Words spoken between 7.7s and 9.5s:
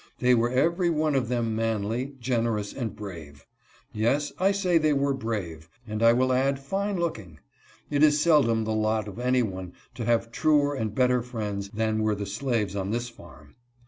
It is seldom the lot of any